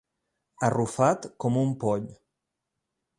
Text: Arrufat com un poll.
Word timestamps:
Arrufat 0.67 1.27
com 1.45 1.59
un 1.65 1.77
poll. 1.85 2.09